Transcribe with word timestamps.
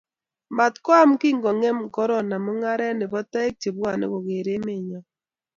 mat 0.57 0.75
ko 0.83 0.89
am 1.01 1.11
kikongem 1.21 1.77
korona 1.95 2.35
mugaret 2.45 2.93
nebo 2.97 3.19
taek 3.31 3.53
chebwane 3.61 4.05
koker 4.11 4.47
emet 4.55 4.65
nenyon 4.67 5.05